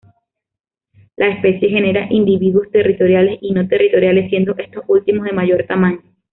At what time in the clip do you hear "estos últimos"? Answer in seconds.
4.57-5.25